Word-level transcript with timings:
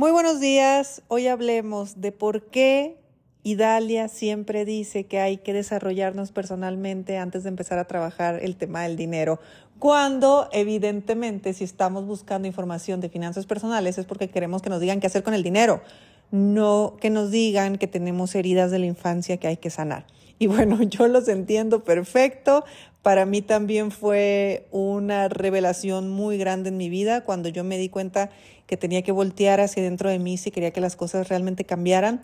Muy 0.00 0.12
buenos 0.12 0.40
días. 0.40 1.02
Hoy 1.08 1.26
hablemos 1.26 2.00
de 2.00 2.10
por 2.10 2.46
qué 2.46 2.96
Idalia 3.42 4.08
siempre 4.08 4.64
dice 4.64 5.04
que 5.04 5.20
hay 5.20 5.36
que 5.36 5.52
desarrollarnos 5.52 6.32
personalmente 6.32 7.18
antes 7.18 7.42
de 7.42 7.50
empezar 7.50 7.78
a 7.78 7.84
trabajar 7.84 8.38
el 8.42 8.56
tema 8.56 8.84
del 8.84 8.96
dinero. 8.96 9.40
Cuando 9.78 10.48
evidentemente 10.52 11.52
si 11.52 11.64
estamos 11.64 12.06
buscando 12.06 12.48
información 12.48 13.02
de 13.02 13.10
finanzas 13.10 13.44
personales 13.44 13.98
es 13.98 14.06
porque 14.06 14.30
queremos 14.30 14.62
que 14.62 14.70
nos 14.70 14.80
digan 14.80 15.00
qué 15.00 15.06
hacer 15.06 15.22
con 15.22 15.34
el 15.34 15.42
dinero, 15.42 15.82
no 16.30 16.96
que 16.98 17.10
nos 17.10 17.30
digan 17.30 17.76
que 17.76 17.86
tenemos 17.86 18.34
heridas 18.34 18.70
de 18.70 18.78
la 18.78 18.86
infancia 18.86 19.36
que 19.36 19.48
hay 19.48 19.58
que 19.58 19.68
sanar. 19.68 20.06
Y 20.40 20.46
bueno, 20.48 20.82
yo 20.82 21.06
los 21.06 21.28
entiendo 21.28 21.84
perfecto. 21.84 22.64
Para 23.02 23.24
mí 23.24 23.42
también 23.42 23.92
fue 23.92 24.66
una 24.72 25.28
revelación 25.28 26.08
muy 26.08 26.36
grande 26.36 26.70
en 26.70 26.76
mi 26.76 26.88
vida 26.88 27.22
cuando 27.22 27.48
yo 27.48 27.62
me 27.62 27.78
di 27.78 27.88
cuenta 27.88 28.30
que 28.66 28.76
tenía 28.76 29.02
que 29.02 29.12
voltear 29.12 29.60
hacia 29.60 29.82
dentro 29.82 30.10
de 30.10 30.18
mí 30.18 30.36
si 30.38 30.50
quería 30.50 30.72
que 30.72 30.80
las 30.80 30.96
cosas 30.96 31.28
realmente 31.28 31.64
cambiaran. 31.64 32.22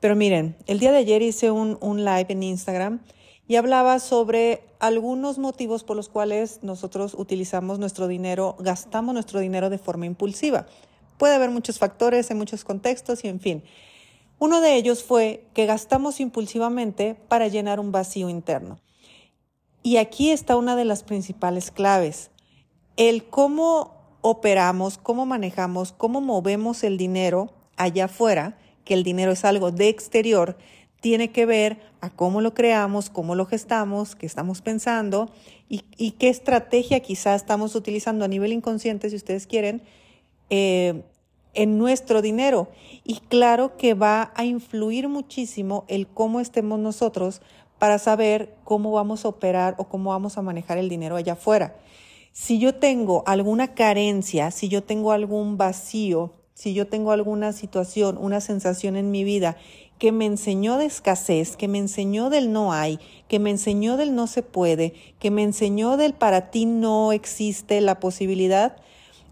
Pero 0.00 0.16
miren, 0.16 0.56
el 0.66 0.78
día 0.78 0.92
de 0.92 0.98
ayer 0.98 1.22
hice 1.22 1.50
un, 1.50 2.04
live 2.04 2.26
en 2.28 2.42
Instagram 2.42 3.00
y 3.46 3.56
hablaba 3.56 3.98
sobre 3.98 4.62
algunos 4.78 5.38
motivos 5.38 5.84
por 5.84 5.96
los 5.96 6.08
cuales 6.08 6.60
nosotros 6.62 7.14
utilizamos 7.14 7.78
nuestro 7.78 8.06
dinero, 8.06 8.56
gastamos 8.60 9.12
nuestro 9.12 9.40
dinero 9.40 9.70
de 9.70 9.78
forma 9.78 10.06
impulsiva. 10.06 10.66
Puede 11.18 11.34
haber 11.34 11.50
muchos 11.50 11.78
factores 11.78 12.30
en 12.30 12.38
muchos 12.38 12.64
contextos 12.64 13.24
y 13.24 13.28
en 13.28 13.40
fin. 13.40 13.62
Uno 14.38 14.60
de 14.60 14.76
ellos 14.76 15.02
fue 15.02 15.44
que 15.54 15.66
gastamos 15.66 16.20
impulsivamente 16.20 17.16
para 17.28 17.48
llenar 17.48 17.80
un 17.80 17.92
vacío 17.92 18.28
interno. 18.28 18.78
Y 19.82 19.96
aquí 19.96 20.30
está 20.30 20.56
una 20.56 20.76
de 20.76 20.84
las 20.84 21.02
principales 21.02 21.70
claves. 21.70 22.30
El 22.96 23.24
cómo 23.24 23.98
operamos, 24.20 24.98
cómo 24.98 25.26
manejamos, 25.26 25.92
cómo 25.92 26.20
movemos 26.20 26.84
el 26.84 26.98
dinero 26.98 27.52
allá 27.76 28.06
afuera, 28.06 28.58
que 28.84 28.94
el 28.94 29.02
dinero 29.02 29.32
es 29.32 29.44
algo 29.44 29.70
de 29.70 29.88
exterior, 29.88 30.56
tiene 31.00 31.30
que 31.30 31.46
ver 31.46 31.78
a 32.00 32.10
cómo 32.10 32.40
lo 32.40 32.54
creamos, 32.54 33.10
cómo 33.10 33.34
lo 33.34 33.46
gestamos, 33.46 34.16
qué 34.16 34.26
estamos 34.26 34.62
pensando 34.62 35.30
y, 35.68 36.10
qué 36.12 36.28
estrategia 36.28 37.00
quizás 37.00 37.42
estamos 37.42 37.74
utilizando 37.74 38.24
a 38.24 38.28
nivel 38.28 38.52
inconsciente, 38.52 39.10
si 39.10 39.16
ustedes 39.16 39.46
quieren, 39.46 39.82
eh, 40.50 41.04
en 41.58 41.76
nuestro 41.76 42.22
dinero. 42.22 42.68
Y 43.04 43.16
claro 43.16 43.76
que 43.76 43.94
va 43.94 44.32
a 44.36 44.44
influir 44.44 45.08
muchísimo 45.08 45.84
el 45.88 46.06
cómo 46.06 46.38
estemos 46.38 46.78
nosotros 46.78 47.42
para 47.80 47.98
saber 47.98 48.54
cómo 48.62 48.92
vamos 48.92 49.24
a 49.24 49.28
operar 49.28 49.74
o 49.78 49.88
cómo 49.88 50.10
vamos 50.10 50.38
a 50.38 50.42
manejar 50.42 50.78
el 50.78 50.88
dinero 50.88 51.16
allá 51.16 51.32
afuera. 51.32 51.76
Si 52.32 52.60
yo 52.60 52.76
tengo 52.76 53.24
alguna 53.26 53.74
carencia, 53.74 54.52
si 54.52 54.68
yo 54.68 54.84
tengo 54.84 55.10
algún 55.10 55.56
vacío, 55.56 56.32
si 56.54 56.74
yo 56.74 56.86
tengo 56.86 57.10
alguna 57.10 57.52
situación, 57.52 58.18
una 58.18 58.40
sensación 58.40 58.94
en 58.94 59.10
mi 59.10 59.24
vida 59.24 59.56
que 59.98 60.12
me 60.12 60.26
enseñó 60.26 60.78
de 60.78 60.86
escasez, 60.86 61.56
que 61.56 61.66
me 61.66 61.78
enseñó 61.78 62.30
del 62.30 62.52
no 62.52 62.72
hay, 62.72 63.00
que 63.26 63.40
me 63.40 63.50
enseñó 63.50 63.96
del 63.96 64.14
no 64.14 64.28
se 64.28 64.44
puede, 64.44 64.94
que 65.18 65.32
me 65.32 65.42
enseñó 65.42 65.96
del 65.96 66.14
para 66.14 66.52
ti 66.52 66.66
no 66.66 67.10
existe 67.10 67.80
la 67.80 67.98
posibilidad, 67.98 68.76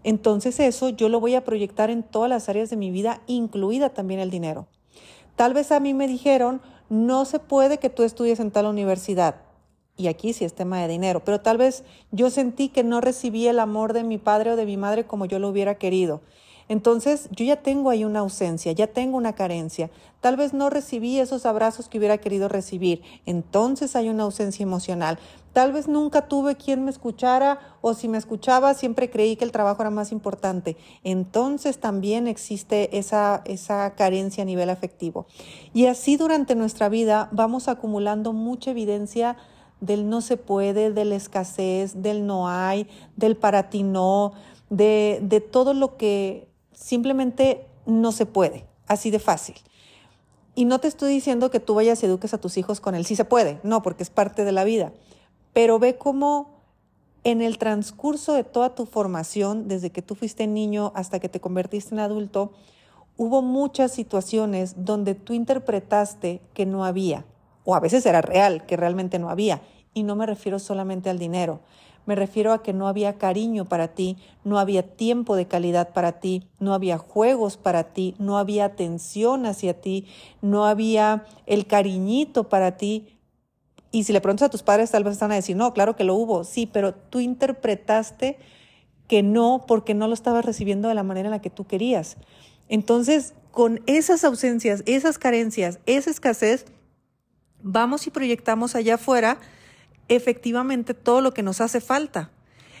entonces 0.07 0.57
eso 0.61 0.87
yo 0.87 1.09
lo 1.09 1.19
voy 1.19 1.35
a 1.35 1.43
proyectar 1.43 1.89
en 1.89 2.01
todas 2.01 2.29
las 2.29 2.47
áreas 2.47 2.69
de 2.69 2.77
mi 2.77 2.91
vida, 2.91 3.21
incluida 3.27 3.89
también 3.89 4.21
el 4.21 4.29
dinero. 4.29 4.65
Tal 5.35 5.53
vez 5.53 5.73
a 5.73 5.81
mí 5.81 5.93
me 5.93 6.07
dijeron, 6.07 6.61
no 6.89 7.25
se 7.25 7.39
puede 7.39 7.77
que 7.77 7.89
tú 7.89 8.03
estudies 8.03 8.39
en 8.39 8.51
tal 8.51 8.67
universidad 8.67 9.41
y 9.97 10.07
aquí 10.07 10.31
sí 10.31 10.45
es 10.45 10.53
tema 10.53 10.79
de 10.79 10.87
dinero, 10.87 11.25
pero 11.25 11.41
tal 11.41 11.57
vez 11.57 11.83
yo 12.11 12.29
sentí 12.29 12.69
que 12.69 12.85
no 12.85 13.01
recibí 13.01 13.47
el 13.47 13.59
amor 13.59 13.91
de 13.91 14.05
mi 14.05 14.17
padre 14.17 14.51
o 14.51 14.55
de 14.55 14.65
mi 14.65 14.77
madre 14.77 15.05
como 15.05 15.25
yo 15.25 15.39
lo 15.39 15.49
hubiera 15.49 15.75
querido. 15.75 16.21
Entonces 16.69 17.27
yo 17.31 17.43
ya 17.43 17.57
tengo 17.57 17.89
ahí 17.89 18.05
una 18.05 18.19
ausencia, 18.19 18.71
ya 18.71 18.87
tengo 18.87 19.17
una 19.17 19.35
carencia. 19.35 19.89
Tal 20.21 20.37
vez 20.37 20.53
no 20.53 20.69
recibí 20.69 21.19
esos 21.19 21.45
abrazos 21.45 21.89
que 21.89 21.97
hubiera 21.97 22.17
querido 22.17 22.47
recibir. 22.47 23.01
Entonces 23.25 23.95
hay 23.95 24.09
una 24.09 24.23
ausencia 24.23 24.63
emocional. 24.63 25.19
Tal 25.57 25.71
vez 25.71 25.87
nunca 25.87 26.27
tuve 26.27 26.55
quien 26.55 26.85
me 26.85 26.91
escuchara 26.91 27.57
o 27.81 27.95
si 27.95 28.07
me 28.07 28.19
escuchaba 28.19 28.75
siempre 28.75 29.09
creí 29.09 29.35
que 29.35 29.43
el 29.43 29.51
trabajo 29.51 29.81
era 29.81 29.89
más 29.89 30.11
importante. 30.11 30.77
Entonces 31.03 31.79
también 31.79 32.27
existe 32.27 32.95
esa, 32.99 33.41
esa 33.43 33.95
carencia 33.95 34.43
a 34.43 34.45
nivel 34.45 34.69
afectivo. 34.69 35.25
Y 35.73 35.87
así 35.87 36.15
durante 36.15 36.53
nuestra 36.53 36.89
vida 36.89 37.27
vamos 37.31 37.69
acumulando 37.69 38.33
mucha 38.33 38.69
evidencia 38.69 39.35
del 39.81 40.07
no 40.07 40.21
se 40.21 40.37
puede, 40.37 40.91
de 40.91 41.05
la 41.05 41.15
escasez, 41.15 42.03
del 42.03 42.27
no 42.27 42.47
hay, 42.47 42.87
del 43.15 43.35
para 43.35 43.71
ti 43.71 43.81
no, 43.81 44.33
de, 44.69 45.17
de 45.23 45.41
todo 45.41 45.73
lo 45.73 45.97
que 45.97 46.47
simplemente 46.71 47.65
no 47.87 48.11
se 48.11 48.27
puede, 48.27 48.67
así 48.85 49.09
de 49.09 49.17
fácil. 49.17 49.55
Y 50.53 50.65
no 50.65 50.77
te 50.77 50.87
estoy 50.87 51.11
diciendo 51.11 51.49
que 51.49 51.59
tú 51.59 51.73
vayas 51.73 52.03
y 52.03 52.05
eduques 52.05 52.35
a 52.35 52.37
tus 52.37 52.57
hijos 52.57 52.79
con 52.79 52.93
el 52.93 53.07
sí 53.07 53.15
se 53.15 53.25
puede, 53.25 53.59
no, 53.63 53.81
porque 53.81 54.03
es 54.03 54.11
parte 54.11 54.45
de 54.45 54.51
la 54.51 54.63
vida. 54.63 54.91
Pero 55.57 55.79
ve 55.79 55.97
cómo 55.97 56.51
en 57.23 57.41
el 57.41 57.57
transcurso 57.57 58.33
de 58.33 58.43
toda 58.43 58.75
tu 58.75 58.85
formación, 58.85 59.67
desde 59.67 59.89
que 59.89 60.03
tú 60.03 60.13
fuiste 60.13 60.45
niño 60.45 60.91
hasta 60.93 61.19
que 61.19 61.29
te 61.29 61.39
convertiste 61.39 61.95
en 61.95 61.99
adulto, 61.99 62.51
hubo 63.17 63.41
muchas 63.41 63.91
situaciones 63.91 64.85
donde 64.85 65.15
tú 65.15 65.33
interpretaste 65.33 66.41
que 66.53 66.67
no 66.67 66.85
había 66.85 67.25
o 67.65 67.73
a 67.73 67.79
veces 67.79 68.05
era 68.05 68.21
real, 68.21 68.67
que 68.67 68.77
realmente 68.77 69.17
no 69.17 69.31
había. 69.31 69.63
Y 69.95 70.03
no 70.03 70.15
me 70.15 70.27
refiero 70.27 70.59
solamente 70.59 71.09
al 71.09 71.17
dinero, 71.17 71.61
me 72.05 72.13
refiero 72.13 72.53
a 72.53 72.61
que 72.61 72.71
no 72.71 72.87
había 72.87 73.17
cariño 73.17 73.65
para 73.65 73.87
ti, 73.89 74.15
no 74.43 74.59
había 74.59 74.95
tiempo 74.95 75.35
de 75.35 75.47
calidad 75.47 75.91
para 75.91 76.19
ti, 76.19 76.47
no 76.59 76.75
había 76.75 76.99
juegos 76.99 77.57
para 77.57 77.83
ti, 77.93 78.13
no 78.19 78.37
había 78.37 78.65
atención 78.65 79.47
hacia 79.47 79.81
ti, 79.81 80.05
no 80.39 80.65
había 80.65 81.25
el 81.47 81.65
cariñito 81.65 82.47
para 82.47 82.77
ti. 82.77 83.16
Y 83.91 84.03
si 84.03 84.13
le 84.13 84.21
preguntas 84.21 84.47
a 84.47 84.49
tus 84.49 84.63
padres, 84.63 84.91
tal 84.91 85.03
vez 85.03 85.13
están 85.13 85.31
a 85.31 85.35
decir, 85.35 85.55
no, 85.55 85.73
claro 85.73 85.95
que 85.95 86.03
lo 86.03 86.15
hubo, 86.15 86.43
sí, 86.43 86.65
pero 86.71 86.93
tú 86.93 87.19
interpretaste 87.19 88.37
que 89.07 89.23
no 89.23 89.65
porque 89.67 89.93
no 89.93 90.07
lo 90.07 90.13
estabas 90.13 90.45
recibiendo 90.45 90.89
de 90.89 90.95
la 90.95 91.03
manera 91.03 91.27
en 91.27 91.31
la 91.31 91.41
que 91.41 91.49
tú 91.49 91.65
querías. 91.65 92.17
Entonces, 92.67 93.33
con 93.51 93.81
esas 93.85 94.23
ausencias, 94.23 94.83
esas 94.85 95.17
carencias, 95.17 95.79
esa 95.85 96.09
escasez, 96.09 96.65
vamos 97.61 98.05
y 98.07 98.11
proyectamos 98.11 98.75
allá 98.75 98.95
afuera 98.95 99.39
efectivamente 100.09 100.93
todo 100.93 101.21
lo 101.21 101.33
que 101.33 101.43
nos 101.43 101.61
hace 101.61 101.81
falta. 101.81 102.31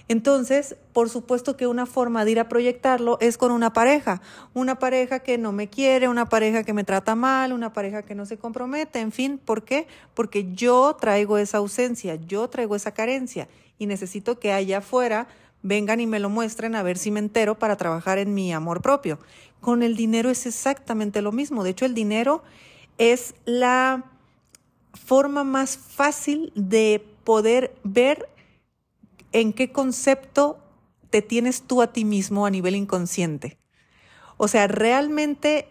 Entonces, 0.09 0.77
por 0.93 1.09
supuesto 1.09 1.57
que 1.57 1.67
una 1.67 1.85
forma 1.85 2.23
de 2.23 2.31
ir 2.31 2.39
a 2.39 2.47
proyectarlo 2.47 3.17
es 3.19 3.37
con 3.37 3.51
una 3.51 3.73
pareja, 3.73 4.21
una 4.53 4.79
pareja 4.79 5.19
que 5.19 5.37
no 5.37 5.51
me 5.51 5.67
quiere, 5.67 6.07
una 6.07 6.29
pareja 6.29 6.63
que 6.63 6.73
me 6.73 6.85
trata 6.85 7.15
mal, 7.15 7.51
una 7.51 7.73
pareja 7.73 8.03
que 8.03 8.15
no 8.15 8.25
se 8.25 8.37
compromete, 8.37 8.99
en 8.99 9.11
fin, 9.11 9.37
¿por 9.37 9.63
qué? 9.63 9.87
Porque 10.13 10.53
yo 10.53 10.95
traigo 10.99 11.37
esa 11.37 11.57
ausencia, 11.57 12.15
yo 12.15 12.49
traigo 12.49 12.75
esa 12.75 12.93
carencia 12.93 13.49
y 13.77 13.85
necesito 13.85 14.39
que 14.39 14.53
allá 14.53 14.77
afuera 14.77 15.27
vengan 15.61 15.99
y 15.99 16.07
me 16.07 16.19
lo 16.19 16.29
muestren 16.29 16.75
a 16.75 16.83
ver 16.83 16.97
si 16.97 17.11
me 17.11 17.19
entero 17.19 17.59
para 17.59 17.75
trabajar 17.75 18.17
en 18.17 18.33
mi 18.33 18.53
amor 18.53 18.81
propio. 18.81 19.19
Con 19.59 19.83
el 19.83 19.97
dinero 19.97 20.29
es 20.29 20.45
exactamente 20.45 21.21
lo 21.21 21.33
mismo, 21.33 21.65
de 21.65 21.71
hecho 21.71 21.85
el 21.85 21.93
dinero 21.93 22.43
es 22.97 23.35
la 23.45 24.05
forma 24.93 25.43
más 25.43 25.77
fácil 25.77 26.51
de 26.55 27.05
poder 27.23 27.75
ver 27.83 28.29
en 29.39 29.53
qué 29.53 29.71
concepto 29.71 30.59
te 31.09 31.21
tienes 31.21 31.61
tú 31.63 31.81
a 31.81 31.93
ti 31.93 32.05
mismo 32.05 32.45
a 32.45 32.49
nivel 32.49 32.75
inconsciente. 32.75 33.57
O 34.37 34.47
sea, 34.47 34.67
realmente 34.67 35.67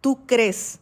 tú 0.00 0.26
crees 0.26 0.80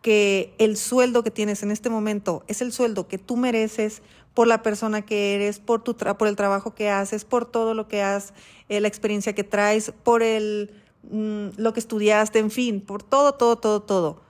que 0.00 0.54
el 0.58 0.76
sueldo 0.76 1.22
que 1.22 1.30
tienes 1.30 1.62
en 1.62 1.70
este 1.70 1.90
momento 1.90 2.44
es 2.46 2.60
el 2.62 2.72
sueldo 2.72 3.08
que 3.08 3.18
tú 3.18 3.36
mereces 3.36 4.02
por 4.34 4.46
la 4.46 4.62
persona 4.62 5.02
que 5.02 5.34
eres, 5.34 5.58
por, 5.58 5.82
tu 5.82 5.94
por 5.94 6.26
el 6.26 6.36
trabajo 6.36 6.74
que 6.74 6.90
haces, 6.90 7.24
por 7.24 7.44
todo 7.44 7.74
lo 7.74 7.88
que 7.88 8.02
has, 8.02 8.32
eh, 8.68 8.80
la 8.80 8.88
experiencia 8.88 9.34
que 9.34 9.44
traes, 9.44 9.92
por 10.02 10.22
el, 10.22 10.70
mm, 11.02 11.48
lo 11.56 11.72
que 11.72 11.80
estudiaste, 11.80 12.38
en 12.38 12.50
fin, 12.50 12.80
por 12.80 13.02
todo, 13.02 13.34
todo, 13.34 13.56
todo, 13.56 13.82
todo 13.82 14.22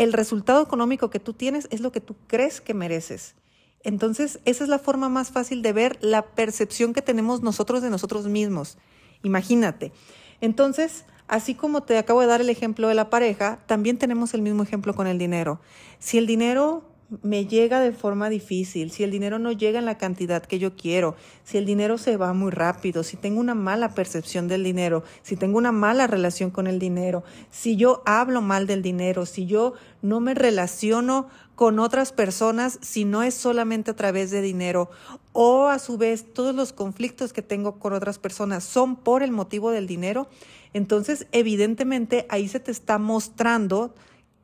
el 0.00 0.14
resultado 0.14 0.62
económico 0.62 1.10
que 1.10 1.20
tú 1.20 1.34
tienes 1.34 1.68
es 1.70 1.82
lo 1.82 1.92
que 1.92 2.00
tú 2.00 2.16
crees 2.26 2.62
que 2.62 2.72
mereces. 2.72 3.34
Entonces, 3.82 4.40
esa 4.44 4.64
es 4.64 4.70
la 4.70 4.78
forma 4.78 5.08
más 5.08 5.30
fácil 5.30 5.62
de 5.62 5.72
ver 5.72 5.98
la 6.00 6.22
percepción 6.22 6.92
que 6.92 7.02
tenemos 7.02 7.42
nosotros 7.42 7.82
de 7.82 7.90
nosotros 7.90 8.26
mismos. 8.26 8.76
Imagínate. 9.22 9.92
Entonces, 10.40 11.04
así 11.28 11.54
como 11.54 11.82
te 11.82 11.96
acabo 11.96 12.20
de 12.20 12.26
dar 12.26 12.40
el 12.40 12.50
ejemplo 12.50 12.88
de 12.88 12.94
la 12.94 13.10
pareja, 13.10 13.60
también 13.66 13.98
tenemos 13.98 14.34
el 14.34 14.42
mismo 14.42 14.62
ejemplo 14.62 14.94
con 14.94 15.06
el 15.06 15.18
dinero. 15.18 15.60
Si 15.98 16.18
el 16.18 16.26
dinero 16.26 16.89
me 17.22 17.46
llega 17.46 17.80
de 17.80 17.92
forma 17.92 18.28
difícil, 18.28 18.90
si 18.90 19.02
el 19.02 19.10
dinero 19.10 19.38
no 19.38 19.50
llega 19.50 19.80
en 19.80 19.84
la 19.84 19.98
cantidad 19.98 20.44
que 20.44 20.58
yo 20.58 20.76
quiero, 20.76 21.16
si 21.42 21.58
el 21.58 21.66
dinero 21.66 21.98
se 21.98 22.16
va 22.16 22.32
muy 22.32 22.50
rápido, 22.52 23.02
si 23.02 23.16
tengo 23.16 23.40
una 23.40 23.54
mala 23.54 23.94
percepción 23.94 24.46
del 24.46 24.62
dinero, 24.62 25.02
si 25.22 25.36
tengo 25.36 25.58
una 25.58 25.72
mala 25.72 26.06
relación 26.06 26.50
con 26.50 26.66
el 26.66 26.78
dinero, 26.78 27.24
si 27.50 27.76
yo 27.76 28.02
hablo 28.06 28.42
mal 28.42 28.66
del 28.66 28.82
dinero, 28.82 29.26
si 29.26 29.46
yo 29.46 29.74
no 30.02 30.20
me 30.20 30.34
relaciono 30.34 31.28
con 31.56 31.78
otras 31.78 32.12
personas 32.12 32.78
si 32.80 33.04
no 33.04 33.22
es 33.22 33.34
solamente 33.34 33.90
a 33.90 33.96
través 33.96 34.30
de 34.30 34.40
dinero 34.40 34.90
o 35.32 35.66
a 35.66 35.78
su 35.78 35.98
vez 35.98 36.32
todos 36.32 36.54
los 36.54 36.72
conflictos 36.72 37.32
que 37.32 37.42
tengo 37.42 37.78
con 37.78 37.92
otras 37.92 38.18
personas 38.18 38.64
son 38.64 38.96
por 38.96 39.22
el 39.22 39.30
motivo 39.30 39.70
del 39.70 39.86
dinero, 39.86 40.28
entonces 40.72 41.26
evidentemente 41.32 42.26
ahí 42.30 42.48
se 42.48 42.60
te 42.60 42.70
está 42.70 42.98
mostrando 42.98 43.94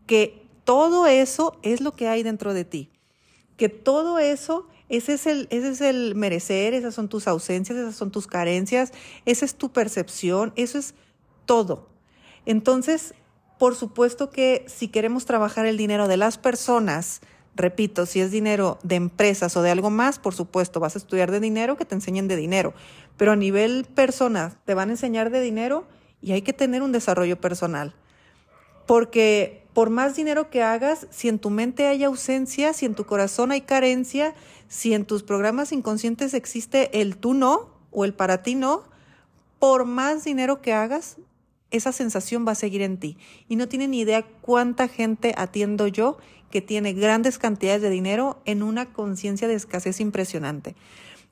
que 0.07 0.46
todo 0.67 1.07
eso 1.07 1.57
es 1.63 1.81
lo 1.81 1.93
que 1.93 2.09
hay 2.09 2.25
dentro 2.25 2.53
de 2.53 2.65
ti, 2.65 2.91
que 3.57 3.69
todo 3.69 4.19
eso, 4.19 4.67
ese 4.89 5.15
es 5.15 5.27
el, 5.27 5.47
ese 5.51 5.69
es 5.69 5.81
el 5.81 6.17
merecer, 6.17 6.75
esas 6.75 6.93
son 6.93 7.09
tus 7.09 7.29
ausencias, 7.29 7.79
esas 7.79 7.95
son 7.95 8.11
tus 8.11 8.27
carencias, 8.27 8.93
esa 9.27 9.45
es 9.45 9.55
tu 9.55 9.71
percepción, 9.71 10.53
eso 10.57 10.77
es 10.77 10.95
todo. 11.47 11.87
Entonces, 12.47 13.15
por 13.59 13.77
supuesto 13.77 14.29
que 14.29 14.65
si 14.67 14.89
queremos 14.89 15.25
trabajar 15.25 15.67
el 15.67 15.77
dinero 15.77 16.09
de 16.09 16.17
las 16.17 16.37
personas, 16.37 17.21
repito, 17.55 18.05
si 18.05 18.21
es 18.21 18.33
dinero 18.33 18.81
de 18.83 18.97
empresas 18.97 19.57
o 19.57 19.62
de 19.62 19.71
algo 19.71 19.91
más, 19.91 20.19
por 20.19 20.35
supuesto, 20.35 20.81
vas 20.81 20.97
a 20.97 20.99
estudiar 20.99 21.31
de 21.31 21.39
dinero, 21.39 21.77
que 21.77 21.85
te 21.85 21.95
enseñen 21.95 22.27
de 22.27 22.35
dinero. 22.35 22.75
Pero 23.17 23.31
a 23.31 23.37
nivel 23.37 23.87
personas, 23.95 24.57
te 24.65 24.75
van 24.75 24.89
a 24.89 24.95
enseñar 24.95 25.31
de 25.31 25.41
dinero 25.41 25.87
y 26.21 26.33
hay 26.33 26.43
que 26.43 26.53
tener 26.53 26.83
un 26.83 26.91
desarrollo 26.91 27.41
personal. 27.41 27.95
Porque 28.85 29.66
por 29.76 29.90
más 29.90 30.17
dinero 30.17 30.49
que 30.49 30.62
hagas, 30.62 31.06
si 31.11 31.28
en 31.28 31.38
tu 31.38 31.50
mente 31.50 31.87
hay 31.87 32.02
ausencia, 32.02 32.73
si 32.73 32.87
en 32.87 32.94
tu 32.94 33.05
corazón 33.05 33.50
hay 33.50 33.61
carencia, 33.61 34.32
si 34.69 34.94
en 34.94 35.05
tus 35.05 35.23
programas 35.23 35.70
inconscientes 35.70 36.32
existe 36.32 37.02
el 37.02 37.19
tú 37.19 37.34
no 37.34 37.69
o 37.90 38.06
el 38.06 38.14
para 38.14 38.43
ti 38.43 38.55
no, 38.55 38.84
por 39.58 39.84
más 39.84 40.25
dinero 40.25 40.62
que 40.62 40.73
hagas, 40.73 41.19
esa 41.70 41.93
sensación 41.93 42.46
va 42.49 42.52
a 42.52 42.55
seguir 42.55 42.81
en 42.81 42.96
ti. 42.96 43.19
Y 43.50 43.56
no 43.56 43.69
tienen 43.69 43.90
ni 43.90 44.00
idea 44.00 44.23
cuánta 44.40 44.88
gente 44.88 45.34
atiendo 45.37 45.88
yo 45.88 46.17
que 46.50 46.62
tiene 46.62 46.94
grandes 46.94 47.37
cantidades 47.37 47.82
de 47.82 47.90
dinero 47.90 48.40
en 48.46 48.62
una 48.62 48.94
conciencia 48.94 49.46
de 49.46 49.56
escasez 49.56 50.00
impresionante. 50.00 50.75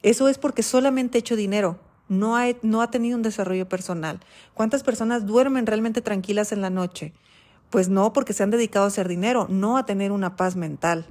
Eso 0.03 0.29
es 0.29 0.37
porque 0.37 0.63
solamente 0.63 1.17
he 1.17 1.21
hecho 1.21 1.35
dinero, 1.35 1.79
no 2.11 2.37
ha, 2.37 2.49
no 2.61 2.83
ha 2.83 2.91
tenido 2.91 3.17
un 3.17 3.23
desarrollo 3.23 3.71
personal. 3.71 4.21
¿Cuántas 4.53 4.83
personas 4.83 5.25
duermen 5.25 5.65
realmente 5.65 6.03
tranquilas 6.03 6.53
en 6.53 6.61
la 6.61 6.69
noche? 6.69 7.15
Pues 7.75 7.89
no, 7.89 8.13
porque 8.13 8.35
se 8.35 8.45
han 8.45 8.53
dedicado 8.53 8.85
a 8.85 8.87
hacer 8.87 9.09
dinero, 9.09 9.49
no 9.51 9.77
a 9.77 9.85
tener 9.85 10.13
una 10.13 10.37
paz 10.37 10.55
mental. 10.55 11.07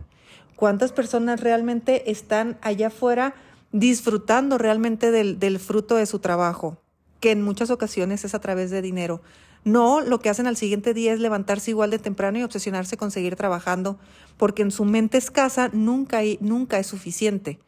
¿Cuántas 0.55 0.93
personas 0.93 1.41
realmente 1.41 2.09
están 2.09 2.57
allá 2.61 2.87
afuera 2.87 3.35
disfrutando 3.73 4.57
realmente 4.57 5.11
del, 5.11 5.59
fruto 5.59 5.95
de 5.97 6.05
su 6.05 6.19
trabajo? 6.19 6.77
Que 7.19 7.31
en 7.31 7.41
muchas 7.41 7.69
ocasiones 7.69 8.23
es 8.23 8.33
a 8.33 8.39
través 8.39 8.71
de 8.71 8.81
dinero. 8.81 9.19
No, 9.65 9.99
lo 9.99 10.21
que 10.21 10.29
hacen 10.29 10.47
al 10.47 10.55
siguiente 10.55 10.93
día 10.93 11.11
es 11.11 11.19
levantarse 11.19 11.71
igual 11.71 11.91
de 11.91 11.99
temprano 11.99 12.39
y 12.39 12.43
obsesionarse 12.43 12.95
con 12.95 13.11
seguir 13.11 13.35
trabajando, 13.35 13.99
porque 14.37 14.61
en 14.61 14.71
su 14.71 14.85
mente 14.85 15.17
escasa 15.17 15.69
nunca, 15.73 16.21
nunca 16.39 16.79
es 16.79 16.87
suficiente. 16.87 17.59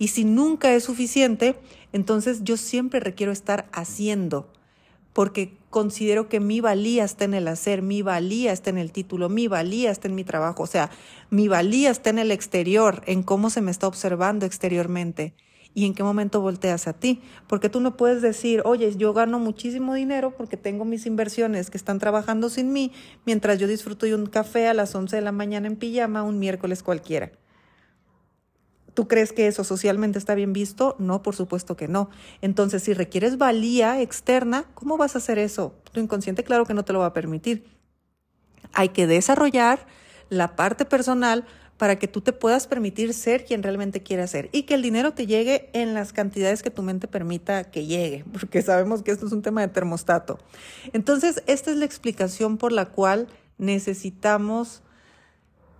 Y 0.00 0.08
si 0.08 0.24
nunca 0.24 0.74
es 0.74 0.82
suficiente, 0.82 1.54
entonces 1.92 2.42
yo 2.42 2.56
siempre 2.56 2.98
requiero 2.98 3.30
estar 3.30 3.68
haciendo 3.70 4.48
porque 5.12 5.56
considero 5.70 6.28
que 6.28 6.40
mi 6.40 6.60
valía 6.60 7.04
está 7.04 7.24
en 7.24 7.34
el 7.34 7.48
hacer, 7.48 7.82
mi 7.82 8.02
valía 8.02 8.52
está 8.52 8.70
en 8.70 8.78
el 8.78 8.92
título, 8.92 9.28
mi 9.28 9.48
valía 9.48 9.90
está 9.90 10.08
en 10.08 10.14
mi 10.14 10.24
trabajo, 10.24 10.62
o 10.62 10.66
sea, 10.66 10.90
mi 11.30 11.48
valía 11.48 11.90
está 11.90 12.10
en 12.10 12.18
el 12.18 12.30
exterior, 12.30 13.02
en 13.06 13.22
cómo 13.22 13.50
se 13.50 13.60
me 13.60 13.70
está 13.70 13.86
observando 13.86 14.46
exteriormente 14.46 15.34
y 15.74 15.86
en 15.86 15.94
qué 15.94 16.02
momento 16.02 16.40
volteas 16.40 16.86
a 16.86 16.92
ti, 16.92 17.22
porque 17.46 17.68
tú 17.68 17.80
no 17.80 17.96
puedes 17.96 18.20
decir, 18.20 18.62
oye, 18.64 18.94
yo 18.96 19.14
gano 19.14 19.38
muchísimo 19.38 19.94
dinero 19.94 20.34
porque 20.36 20.56
tengo 20.56 20.84
mis 20.84 21.06
inversiones 21.06 21.70
que 21.70 21.78
están 21.78 21.98
trabajando 21.98 22.50
sin 22.50 22.72
mí, 22.72 22.92
mientras 23.24 23.58
yo 23.58 23.66
disfruto 23.66 24.06
de 24.06 24.14
un 24.14 24.26
café 24.26 24.68
a 24.68 24.74
las 24.74 24.94
11 24.94 25.16
de 25.16 25.22
la 25.22 25.32
mañana 25.32 25.66
en 25.66 25.76
pijama 25.76 26.22
un 26.22 26.38
miércoles 26.38 26.82
cualquiera. 26.82 27.32
¿Tú 28.94 29.08
crees 29.08 29.32
que 29.32 29.46
eso 29.46 29.64
socialmente 29.64 30.18
está 30.18 30.34
bien 30.34 30.52
visto? 30.52 30.96
No, 30.98 31.22
por 31.22 31.34
supuesto 31.34 31.76
que 31.76 31.88
no. 31.88 32.10
Entonces, 32.42 32.82
si 32.82 32.92
requieres 32.92 33.38
valía 33.38 34.00
externa, 34.00 34.66
¿cómo 34.74 34.96
vas 34.98 35.14
a 35.14 35.18
hacer 35.18 35.38
eso? 35.38 35.74
Tu 35.92 36.00
inconsciente 36.00 36.44
claro 36.44 36.66
que 36.66 36.74
no 36.74 36.84
te 36.84 36.92
lo 36.92 36.98
va 36.98 37.06
a 37.06 37.12
permitir. 37.14 37.64
Hay 38.74 38.90
que 38.90 39.06
desarrollar 39.06 39.86
la 40.28 40.56
parte 40.56 40.84
personal 40.84 41.44
para 41.78 41.98
que 41.98 42.06
tú 42.06 42.20
te 42.20 42.32
puedas 42.32 42.66
permitir 42.66 43.12
ser 43.12 43.44
quien 43.44 43.62
realmente 43.62 44.02
quieras 44.02 44.30
ser 44.30 44.50
y 44.52 44.62
que 44.64 44.74
el 44.74 44.82
dinero 44.82 45.14
te 45.14 45.26
llegue 45.26 45.68
en 45.72 45.94
las 45.94 46.12
cantidades 46.12 46.62
que 46.62 46.70
tu 46.70 46.82
mente 46.82 47.08
permita 47.08 47.64
que 47.64 47.86
llegue, 47.86 48.24
porque 48.32 48.62
sabemos 48.62 49.02
que 49.02 49.10
esto 49.10 49.26
es 49.26 49.32
un 49.32 49.42
tema 49.42 49.62
de 49.62 49.68
termostato. 49.68 50.38
Entonces, 50.92 51.42
esta 51.46 51.70
es 51.70 51.76
la 51.76 51.84
explicación 51.84 52.56
por 52.58 52.72
la 52.72 52.86
cual 52.86 53.26
necesitamos 53.58 54.82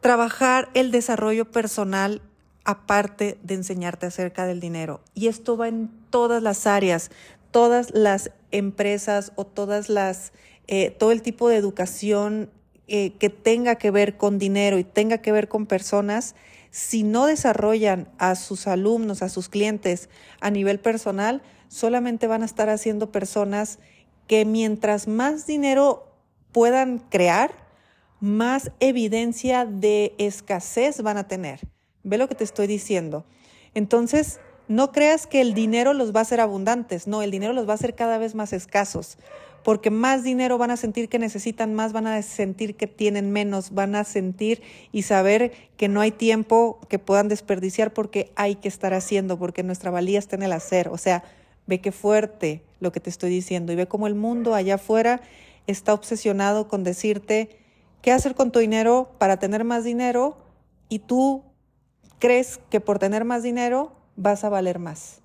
trabajar 0.00 0.70
el 0.74 0.90
desarrollo 0.90 1.50
personal 1.50 2.20
aparte 2.64 3.38
de 3.42 3.54
enseñarte 3.54 4.06
acerca 4.06 4.46
del 4.46 4.60
dinero. 4.60 5.00
Y 5.14 5.28
esto 5.28 5.56
va 5.56 5.68
en 5.68 5.90
todas 6.10 6.42
las 6.42 6.66
áreas, 6.66 7.10
todas 7.50 7.90
las 7.92 8.30
empresas 8.50 9.32
o 9.36 9.44
todas 9.44 9.88
las, 9.88 10.32
eh, 10.68 10.90
todo 10.90 11.12
el 11.12 11.22
tipo 11.22 11.48
de 11.48 11.56
educación 11.56 12.50
eh, 12.88 13.12
que 13.18 13.30
tenga 13.30 13.76
que 13.76 13.90
ver 13.90 14.16
con 14.16 14.38
dinero 14.38 14.78
y 14.78 14.84
tenga 14.84 15.18
que 15.18 15.32
ver 15.32 15.48
con 15.48 15.66
personas, 15.66 16.34
si 16.70 17.02
no 17.02 17.26
desarrollan 17.26 18.08
a 18.18 18.34
sus 18.34 18.66
alumnos, 18.66 19.22
a 19.22 19.28
sus 19.28 19.48
clientes 19.48 20.08
a 20.40 20.50
nivel 20.50 20.80
personal, 20.80 21.42
solamente 21.68 22.26
van 22.26 22.42
a 22.42 22.46
estar 22.46 22.68
haciendo 22.70 23.12
personas 23.12 23.78
que 24.26 24.44
mientras 24.44 25.08
más 25.08 25.46
dinero 25.46 26.12
puedan 26.52 26.98
crear, 26.98 27.52
más 28.20 28.70
evidencia 28.80 29.66
de 29.66 30.14
escasez 30.18 31.02
van 31.02 31.16
a 31.16 31.28
tener. 31.28 31.60
Ve 32.04 32.18
lo 32.18 32.28
que 32.28 32.34
te 32.34 32.44
estoy 32.44 32.66
diciendo. 32.66 33.24
Entonces, 33.74 34.40
no 34.68 34.92
creas 34.92 35.26
que 35.26 35.40
el 35.40 35.54
dinero 35.54 35.92
los 35.92 36.14
va 36.14 36.20
a 36.20 36.22
hacer 36.22 36.40
abundantes, 36.40 37.06
no, 37.06 37.22
el 37.22 37.30
dinero 37.30 37.52
los 37.52 37.66
va 37.66 37.72
a 37.72 37.74
hacer 37.74 37.94
cada 37.94 38.18
vez 38.18 38.34
más 38.34 38.52
escasos, 38.52 39.18
porque 39.64 39.90
más 39.90 40.22
dinero 40.22 40.56
van 40.58 40.70
a 40.70 40.76
sentir 40.76 41.08
que 41.08 41.18
necesitan 41.18 41.74
más, 41.74 41.92
van 41.92 42.06
a 42.06 42.22
sentir 42.22 42.76
que 42.76 42.86
tienen 42.86 43.32
menos, 43.32 43.72
van 43.72 43.94
a 43.94 44.04
sentir 44.04 44.62
y 44.90 45.02
saber 45.02 45.52
que 45.76 45.88
no 45.88 46.00
hay 46.00 46.10
tiempo 46.10 46.80
que 46.88 46.98
puedan 46.98 47.28
desperdiciar 47.28 47.92
porque 47.92 48.32
hay 48.34 48.56
que 48.56 48.68
estar 48.68 48.94
haciendo, 48.94 49.38
porque 49.38 49.62
nuestra 49.62 49.90
valía 49.90 50.18
está 50.18 50.36
en 50.36 50.42
el 50.42 50.52
hacer. 50.52 50.88
O 50.88 50.98
sea, 50.98 51.22
ve 51.66 51.80
qué 51.80 51.92
fuerte 51.92 52.62
lo 52.80 52.92
que 52.92 53.00
te 53.00 53.10
estoy 53.10 53.30
diciendo 53.30 53.72
y 53.72 53.76
ve 53.76 53.86
cómo 53.86 54.06
el 54.06 54.14
mundo 54.14 54.54
allá 54.54 54.76
afuera 54.76 55.20
está 55.66 55.94
obsesionado 55.94 56.66
con 56.66 56.82
decirte 56.82 57.50
qué 58.00 58.10
hacer 58.10 58.34
con 58.34 58.50
tu 58.50 58.58
dinero 58.58 59.12
para 59.18 59.38
tener 59.38 59.64
más 59.64 59.84
dinero 59.84 60.36
y 60.88 61.00
tú 61.00 61.44
crees 62.22 62.60
que 62.70 62.78
por 62.78 63.00
tener 63.00 63.24
más 63.24 63.42
dinero 63.42 63.90
vas 64.14 64.44
a 64.44 64.48
valer 64.48 64.78
más. 64.78 65.22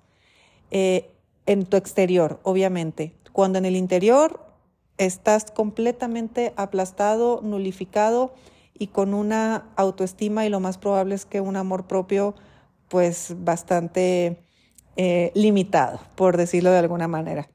Eh, 0.72 1.12
en 1.46 1.64
tu 1.64 1.76
exterior, 1.76 2.40
obviamente. 2.42 3.14
Cuando 3.30 3.58
en 3.58 3.66
el 3.66 3.76
interior 3.76 4.44
estás 4.96 5.52
completamente 5.52 6.52
aplastado, 6.56 7.40
nulificado 7.40 8.34
y 8.74 8.88
con 8.88 9.14
una 9.14 9.68
autoestima 9.76 10.44
y 10.44 10.48
lo 10.48 10.58
más 10.58 10.76
probable 10.76 11.14
es 11.14 11.24
que 11.24 11.40
un 11.40 11.54
amor 11.54 11.86
propio 11.86 12.34
pues 12.88 13.36
bastante 13.38 14.42
eh, 14.96 15.30
limitado, 15.36 16.00
por 16.16 16.36
decirlo 16.36 16.72
de 16.72 16.78
alguna 16.78 17.06
manera. 17.06 17.48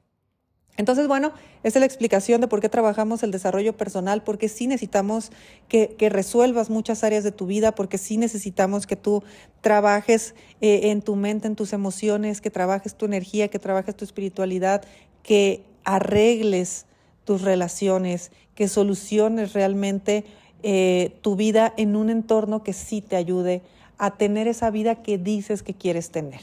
Entonces, 0.76 1.06
bueno, 1.06 1.32
esa 1.62 1.78
es 1.78 1.80
la 1.80 1.86
explicación 1.86 2.40
de 2.40 2.48
por 2.48 2.60
qué 2.60 2.68
trabajamos 2.68 3.22
el 3.22 3.30
desarrollo 3.30 3.76
personal, 3.76 4.24
porque 4.24 4.48
sí 4.48 4.66
necesitamos 4.66 5.30
que, 5.68 5.96
resuelvas 6.10 6.68
muchas 6.68 7.04
áreas 7.04 7.22
de 7.22 7.30
tu 7.30 7.46
vida, 7.46 7.74
porque 7.74 7.96
sí 7.96 8.16
necesitamos 8.16 8.86
que 8.86 8.96
tú 8.96 9.22
trabajes 9.60 10.34
eh, 10.60 10.90
en 10.90 11.00
tu 11.00 11.14
mente, 11.14 11.46
en 11.46 11.54
tus 11.54 11.72
emociones, 11.72 12.40
que 12.40 12.50
trabajes 12.50 12.96
tu 12.96 13.06
energía, 13.06 13.48
que 13.48 13.60
trabajes 13.60 13.94
tu 13.94 14.04
espiritualidad, 14.04 14.82
que 15.22 15.62
arregles 15.84 16.86
tus 17.24 17.42
relaciones, 17.42 18.32
que 18.56 18.66
soluciones 18.66 19.52
realmente 19.52 20.24
eh, 20.62 21.16
tu 21.20 21.36
vida 21.36 21.72
en 21.76 21.94
un 21.94 22.10
entorno 22.10 22.64
que 22.64 22.72
sí 22.72 23.00
te 23.00 23.16
ayude 23.16 23.62
a 23.98 24.16
tener 24.16 24.48
esa 24.48 24.70
vida 24.70 25.02
que 25.02 25.18
dices 25.18 25.62
que 25.62 25.74
quieres 25.74 26.10
tener. 26.10 26.40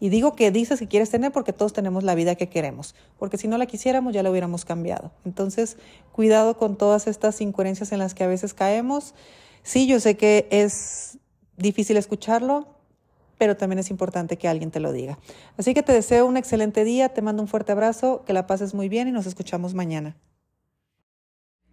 Y 0.00 0.10
digo 0.10 0.36
que 0.36 0.50
dices 0.50 0.78
que 0.78 0.86
quieres 0.86 1.10
tener 1.10 1.32
porque 1.32 1.52
todos 1.52 1.72
tenemos 1.72 2.04
la 2.04 2.14
vida 2.14 2.36
que 2.36 2.48
queremos, 2.48 2.94
porque 3.18 3.36
si 3.36 3.48
no 3.48 3.58
la 3.58 3.66
quisiéramos 3.66 4.14
ya 4.14 4.22
la 4.22 4.30
hubiéramos 4.30 4.64
cambiado. 4.64 5.10
Entonces, 5.24 5.76
cuidado 6.12 6.56
con 6.56 6.76
todas 6.76 7.06
estas 7.06 7.40
incoherencias 7.40 7.92
en 7.92 7.98
las 7.98 8.14
que 8.14 8.24
a 8.24 8.28
veces 8.28 8.54
caemos. 8.54 9.14
Sí, 9.62 9.86
yo 9.86 9.98
sé 9.98 10.16
que 10.16 10.46
es 10.50 11.18
difícil 11.56 11.96
escucharlo, 11.96 12.68
pero 13.38 13.56
también 13.56 13.78
es 13.78 13.90
importante 13.90 14.36
que 14.36 14.48
alguien 14.48 14.70
te 14.70 14.80
lo 14.80 14.92
diga. 14.92 15.18
Así 15.56 15.74
que 15.74 15.82
te 15.82 15.92
deseo 15.92 16.26
un 16.26 16.36
excelente 16.36 16.84
día, 16.84 17.08
te 17.08 17.22
mando 17.22 17.42
un 17.42 17.48
fuerte 17.48 17.72
abrazo, 17.72 18.22
que 18.24 18.32
la 18.32 18.46
pases 18.46 18.74
muy 18.74 18.88
bien 18.88 19.08
y 19.08 19.12
nos 19.12 19.26
escuchamos 19.26 19.74
mañana. 19.74 20.16